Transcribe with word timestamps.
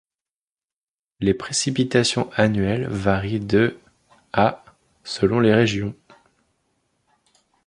Les 1.19 1.35
précipitations 1.35 2.27
annuelles 2.33 2.87
varient 2.87 3.39
de 3.39 3.77
à 4.33 4.63
selon 5.03 5.39
les 5.39 5.53
régions. 5.53 5.95